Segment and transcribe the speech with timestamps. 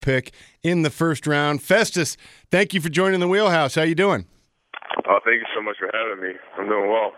[0.00, 0.32] pick
[0.62, 1.62] in the first round.
[1.62, 2.16] Festus,
[2.50, 3.74] thank you for joining the wheelhouse.
[3.74, 4.26] How you doing?
[5.08, 6.34] Oh, thank you so much for having me.
[6.58, 7.12] I'm doing well.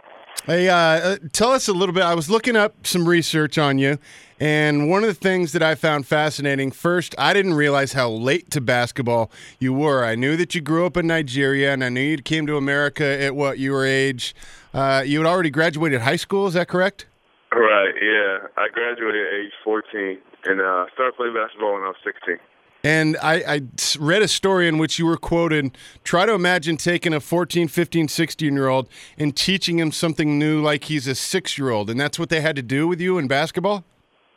[0.45, 2.03] Hey, uh, uh, tell us a little bit.
[2.03, 3.99] I was looking up some research on you,
[4.41, 8.51] and one of the things that I found fascinating first, I didn't realize how late
[8.51, 9.31] to basketball
[9.61, 10.05] you were.
[10.05, 13.05] I knew that you grew up in Nigeria, and I knew you came to America
[13.05, 14.35] at what your age.
[14.75, 17.07] Uh, you had already graduated high school, is that correct?
[17.53, 18.49] Right, yeah.
[18.57, 22.39] I graduated at age 14 and uh, started playing basketball when I was 16.
[22.85, 23.61] And I, I,
[24.01, 28.09] read a story in which you were quoted try to imagine taking a 14, 15,
[28.09, 31.89] 16 year old and teaching him something new like he's a six year old.
[31.89, 33.85] And that's what they had to do with you in basketball?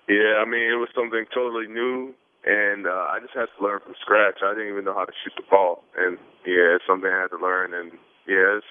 [0.07, 2.13] Yeah, I mean, it was something totally new.
[2.45, 4.37] And uh, I just had to learn from scratch.
[4.43, 5.83] I didn't even know how to shoot the ball.
[5.97, 7.73] And yeah, it's something I had to learn.
[7.73, 7.91] And
[8.27, 8.65] yeah, it's,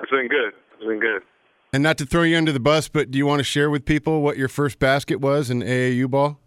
[0.00, 0.54] it's been good.
[0.76, 1.20] It's been good.
[1.74, 3.84] And not to throw you under the bus, but do you want to share with
[3.84, 6.39] people what your first basket was in AAU ball?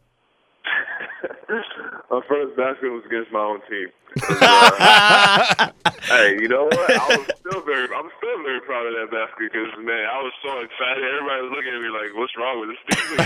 [2.13, 3.89] My first basket was against my own team.
[4.21, 5.71] uh,
[6.03, 6.77] hey, you know what?
[6.77, 10.31] I was still very, I'm still very proud of that basket because man, I was
[10.45, 11.01] so excited.
[11.09, 13.17] Everybody was looking at me like, "What's wrong with this team?"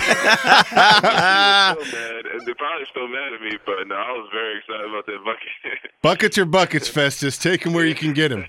[2.00, 3.58] mad, and they're probably still mad at me.
[3.66, 5.92] But no, I was very excited about that bucket.
[6.02, 7.36] buckets are buckets, Festus.
[7.36, 8.46] Take them where you can get them.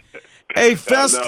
[0.55, 1.27] Hey, Festus.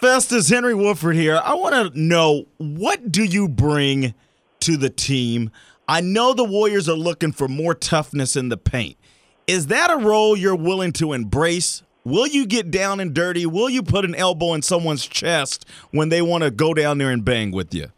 [0.00, 1.42] Festus Henry Woodford here.
[1.44, 4.14] I want to know what do you bring
[4.60, 5.50] to the team?
[5.88, 8.98] I know the Warriors are looking for more toughness in the paint.
[9.46, 11.86] Is that a role you're willing to embrace?
[12.02, 13.46] Will you get down and dirty?
[13.46, 17.14] Will you put an elbow in someone's chest when they want to go down there
[17.14, 17.94] and bang with you?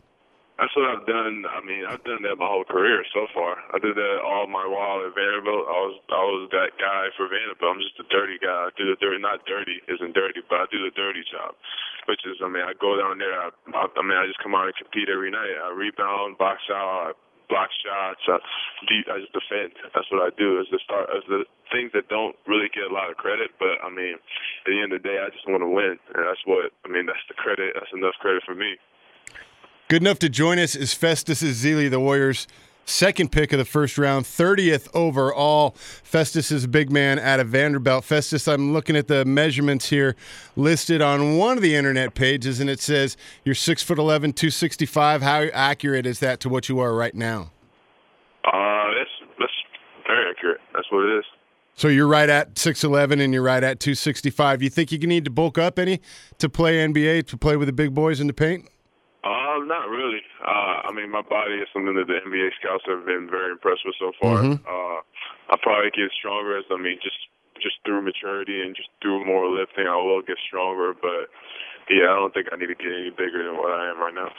[0.60, 1.46] That's what I've done.
[1.48, 3.56] I mean, I've done that my whole career so far.
[3.72, 5.64] I did that all my while at Vanderbilt.
[5.64, 7.72] I was I was that guy for Vanderbilt.
[7.72, 8.68] I'm just a dirty guy.
[8.68, 11.54] I do the dirty, not dirty isn't dirty, but I do the dirty job.
[12.10, 13.38] Which is, I mean, I go down there.
[13.38, 15.56] I, I, I mean, I just come out and compete every night.
[15.62, 18.20] I rebound, box out, I block shots.
[18.28, 19.72] Uh, I, I just defend.
[19.94, 20.60] That's what I do.
[20.60, 21.08] Is the start.
[21.16, 23.50] Is the things that don't really get a lot of credit.
[23.58, 26.22] But I mean, at the end of the day, I just want to win, and
[26.24, 27.06] that's what I mean.
[27.06, 27.74] That's the credit.
[27.74, 28.76] That's enough credit for me.
[29.88, 32.46] Good enough to join us is Festus Ezeli, the Warriors'
[32.88, 35.70] second pick of the first round, 30th overall.
[36.02, 38.04] Festus is a big man out of Vanderbilt.
[38.04, 40.16] Festus, I'm looking at the measurements here
[40.56, 43.96] listed on one of the internet pages, and it says you're 6'11,
[44.34, 45.22] 265.
[45.22, 47.50] How accurate is that to what you are right now?
[48.44, 49.52] Uh, that's, that's
[50.06, 50.60] very accurate.
[50.74, 51.24] That's what it is.
[51.74, 54.62] So you're right at 6'11 and you're right at 265.
[54.62, 56.00] You think you need to bulk up any
[56.38, 58.68] to play NBA, to play with the big boys in the paint?
[59.58, 60.22] Uh, not really.
[60.40, 63.82] Uh, I mean, my body is something that the NBA scouts have been very impressed
[63.84, 64.42] with so far.
[64.42, 64.62] Mm-hmm.
[64.62, 65.00] Uh,
[65.50, 67.18] I probably get stronger as I mean, just
[67.60, 70.94] just through maturity and just through more lifting, I will get stronger.
[70.94, 71.26] But
[71.90, 74.14] yeah, I don't think I need to get any bigger than what I am right
[74.14, 74.30] now.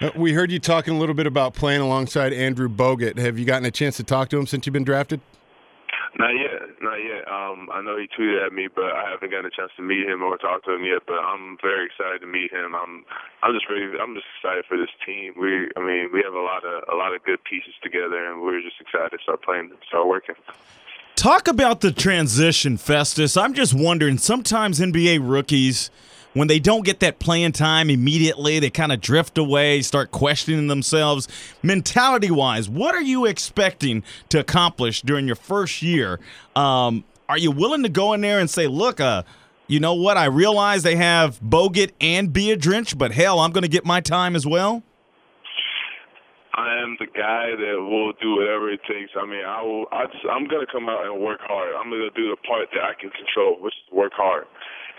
[0.00, 3.18] Uh, we heard you talking a little bit about playing alongside Andrew Bogut.
[3.18, 5.20] Have you gotten a chance to talk to him since you've been drafted?
[6.16, 7.28] Not yet, not yet.
[7.28, 10.08] Um, I know he tweeted at me, but I haven't gotten a chance to meet
[10.08, 11.04] him or talk to him yet.
[11.06, 12.74] But I'm very excited to meet him.
[12.74, 13.04] I'm,
[13.42, 15.34] I'm just really, I'm just excited for this team.
[15.36, 18.40] We, I mean, we have a lot of, a lot of good pieces together, and
[18.40, 20.34] we're just excited to start playing, start working.
[21.14, 23.36] Talk about the transition, Festus.
[23.36, 24.18] I'm just wondering.
[24.18, 25.90] Sometimes NBA rookies
[26.34, 30.66] when they don't get that playing time immediately, they kind of drift away, start questioning
[30.66, 31.28] themselves.
[31.62, 36.20] Mentality wise, what are you expecting to accomplish during your first year?
[36.54, 39.22] Um, are you willing to go in there and say, look, uh,
[39.66, 40.16] you know what?
[40.16, 44.34] I realize they have Bogut and Biedrins, but hell, I'm going to get my time
[44.34, 44.82] as well.
[46.54, 49.12] I am the guy that will do whatever it takes.
[49.14, 49.86] I mean, I will.
[49.92, 51.70] I just, I'm gonna come out and work hard.
[51.78, 54.42] I'm gonna do the part that I can control, which is work hard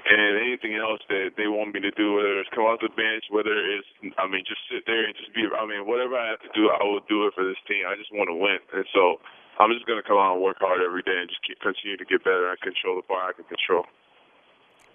[0.07, 3.27] and anything else that they want me to do, whether it's come off the bench,
[3.29, 3.87] whether it's,
[4.17, 6.71] I mean, just sit there and just be, I mean, whatever I have to do,
[6.71, 7.83] I will do it for this team.
[7.83, 8.63] I just want to win.
[8.71, 9.19] And so
[9.59, 11.97] I'm just going to come out and work hard every day and just keep, continue
[11.99, 13.85] to get better and control the part I can control.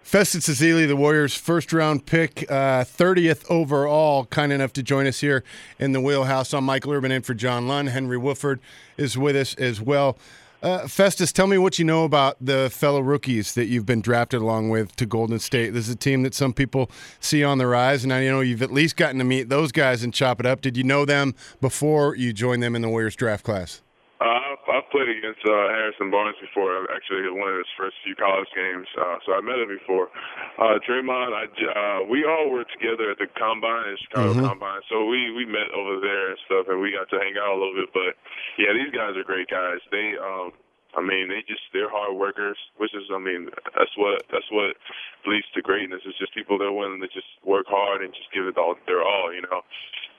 [0.05, 5.21] Festus Ezeli, the Warriors' first round pick, uh, 30th overall, kind enough to join us
[5.21, 5.43] here
[5.79, 6.53] in the wheelhouse.
[6.53, 7.89] I'm Michael Urban in for John Lund.
[7.89, 8.61] Henry Woodford
[8.99, 10.19] is with us as well.
[10.65, 14.41] Uh, Festus, tell me what you know about the fellow rookies that you've been drafted
[14.41, 15.75] along with to Golden State.
[15.75, 16.91] This is a team that some people
[17.21, 20.03] see on the rise, and I know you've at least gotten to meet those guys
[20.03, 20.63] and chop it up.
[20.63, 23.83] Did you know them before you joined them in the Warriors draft class?
[24.95, 26.87] Uh, played against uh, Harrison Barnes before.
[26.95, 30.07] Actually, one of his first few college games, uh, so I met him before.
[30.55, 34.47] Uh, Draymond, I, uh, we all were together at the combine, Chicago mm-hmm.
[34.47, 37.53] Combine, so we we met over there and stuff, and we got to hang out
[37.55, 37.91] a little bit.
[37.91, 38.15] But
[38.55, 39.83] yeah, these guys are great guys.
[39.91, 40.55] They, um,
[40.95, 44.79] I mean, they just they're hard workers, which is, I mean, that's what that's what
[45.27, 46.07] leads to greatness.
[46.07, 48.79] It's just people that are willing to just work hard and just give it all
[48.87, 49.67] their all, you know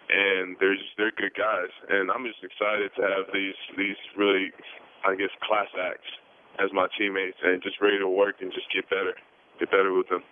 [0.10, 4.52] and they're just they're good guys, and I'm just excited to have these these really
[5.06, 6.08] I guess, class acts
[6.60, 9.14] as my teammates, and just ready to work and just get better,
[9.60, 10.24] get better with them.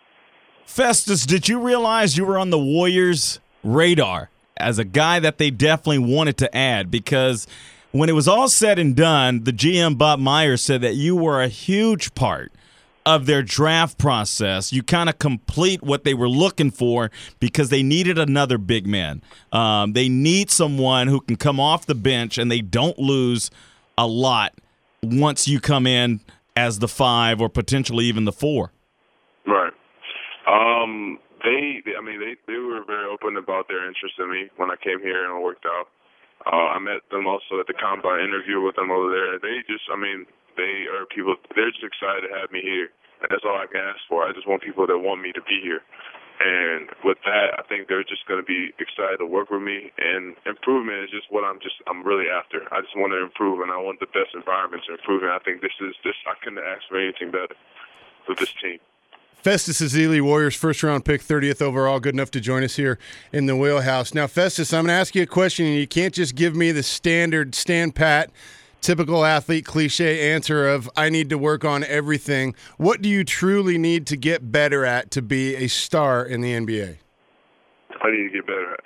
[0.66, 5.52] Festus, did you realize you were on the Warriors' radar as a guy that they
[5.52, 6.90] definitely wanted to add?
[6.90, 7.46] Because
[7.92, 11.42] when it was all said and done, the GM Bob Myers said that you were
[11.42, 12.52] a huge part
[13.06, 14.72] of their draft process.
[14.72, 19.22] You kind of complete what they were looking for because they needed another big man.
[19.52, 23.52] Um, they need someone who can come off the bench and they don't lose
[23.98, 24.54] a lot
[25.02, 26.22] once you come in
[26.56, 28.72] as the five or potentially even the four.
[29.46, 29.74] Right.
[30.48, 34.72] Um, they, I mean, they they were very open about their interest in me when
[34.72, 35.88] I came here and worked out.
[36.46, 39.40] Uh, I met them also at the combine interview with them over there.
[39.40, 41.36] They just, I mean, they are people.
[41.56, 42.90] They're just excited to have me here,
[43.22, 44.24] and that's all I can ask for.
[44.24, 45.82] I just want people that want me to be here.
[46.44, 49.94] And with that, I think they're just going to be excited to work with me.
[49.98, 52.66] And improvement is just what I'm just I'm really after.
[52.74, 55.24] I just want to improve, and I want the best environment to improve.
[55.24, 56.18] And I think this is this.
[56.26, 57.56] I couldn't ask for anything better
[58.28, 58.80] with this team.
[59.44, 62.98] Festus Ezeli, Warriors first round pick, 30th overall, good enough to join us here
[63.34, 64.14] in the wheelhouse.
[64.14, 66.72] Now, Festus, I'm going to ask you a question, and you can't just give me
[66.72, 68.32] the standard stand pat,
[68.84, 72.56] typical athlete cliche answer of I need to work on everything.
[72.78, 76.54] What do you truly need to get better at to be a star in the
[76.54, 76.98] NBA?
[78.02, 78.84] I need to get better at.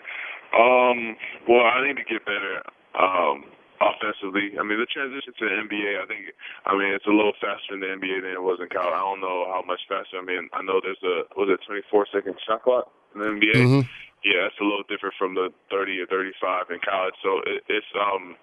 [0.53, 1.17] Um,
[1.49, 2.61] well, I need to get better.
[2.97, 3.44] Um,
[3.81, 4.57] offensively.
[4.57, 6.33] I mean, the transition to the NBA, I think,
[6.65, 8.94] I mean, it's a little faster in the NBA than it was in college.
[8.94, 10.17] I don't know how much faster.
[10.17, 13.57] I mean, I know there's a was it 24 second shot clock in the NBA.
[13.57, 13.83] Mm-hmm.
[14.25, 17.13] Yeah, it's a little different from the 30 or 35 in college.
[17.21, 18.35] So it, it's um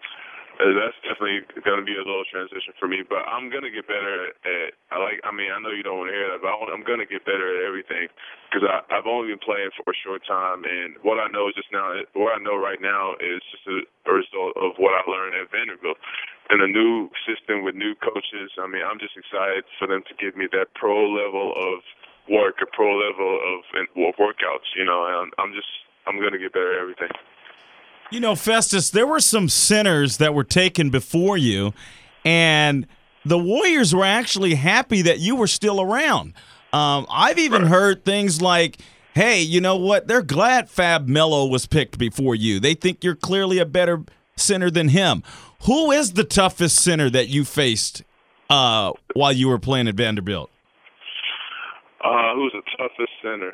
[0.54, 3.02] Uh, that's definitely going to be a little transition for me.
[3.02, 4.70] But I'm going to get better at.
[4.94, 5.18] I like.
[5.26, 7.26] I mean, I know you don't want to hear that, but I'm going to get
[7.26, 8.06] better at everything
[8.46, 11.90] because I've only been playing for a short time, and what I know just now.
[12.14, 15.50] What I know right now is just a, a result of what I learned at
[15.50, 15.98] Vanderbilt.
[16.54, 20.14] In a new system with new coaches, I mean, I'm just excited for them to
[20.22, 21.82] give me that pro level of
[22.30, 24.70] work, a pro level of, of workouts.
[24.78, 25.70] You know, and I'm just
[26.06, 27.10] I'm going to get better at everything.
[28.10, 31.72] You know, Festus, there were some centers that were taken before you,
[32.24, 32.86] and
[33.24, 36.34] the Warriors were actually happy that you were still around.
[36.72, 37.70] Um, I've even right.
[37.70, 38.78] heard things like,
[39.14, 40.06] hey, you know what?
[40.06, 42.60] They're glad Fab Melo was picked before you.
[42.60, 44.02] They think you're clearly a better
[44.36, 45.22] center than him.
[45.62, 48.02] Who is the toughest center that you faced
[48.50, 50.50] uh, while you were playing at Vanderbilt?
[52.04, 53.52] Uh, who's the toughest center?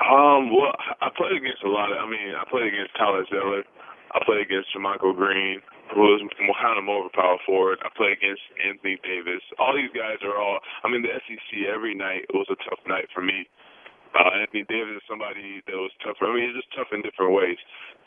[0.00, 0.72] Um, well,
[1.04, 1.98] I played against a lot of.
[2.00, 3.64] I mean, I played against Tyler Zeller.
[4.10, 5.60] I played against JaMychal Green,
[5.94, 7.78] who was kind of more of a power forward.
[7.84, 9.44] I played against Anthony Davis.
[9.60, 10.58] All these guys are all.
[10.82, 13.46] I mean, the SEC every night was a tough night for me.
[14.10, 16.18] Uh, Anthony Davis is somebody that was tough.
[16.18, 17.58] I mean, he's just tough in different ways.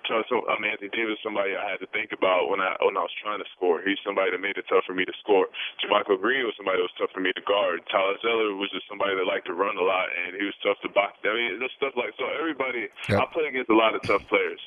[0.04, 2.76] So, so I mean, Anthony Davis is somebody I had to think about when I
[2.84, 3.80] when I was trying to score.
[3.80, 5.48] He's somebody that made it tough for me to score.
[5.80, 7.88] JaMychal Green was somebody that was tough for me to guard.
[7.88, 10.76] Tyler Zeller was just somebody that liked to run a lot, and he was tough
[10.84, 11.16] to box.
[11.24, 12.28] I mean, just stuff like so.
[12.36, 13.24] Everybody, yep.
[13.24, 14.60] I play against a lot of tough players.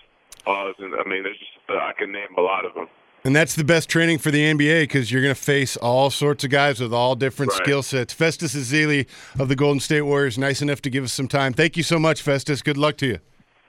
[0.48, 2.88] Uh, and, I mean, there's just uh, I can name a lot of them.
[3.26, 6.44] And that's the best training for the NBA because you're going to face all sorts
[6.44, 7.60] of guys with all different right.
[7.64, 8.14] skill sets.
[8.14, 9.08] Festus Ezeli
[9.40, 11.52] of the Golden State Warriors, nice enough to give us some time.
[11.52, 12.62] Thank you so much, Festus.
[12.62, 13.18] Good luck to you.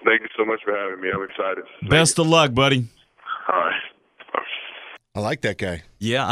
[0.06, 1.09] Thank you so much for having me.
[1.12, 1.63] I'm excited.
[1.89, 2.88] Best of luck, buddy.
[3.51, 3.81] All right.
[5.15, 5.81] I like that guy.
[5.98, 6.25] Yeah.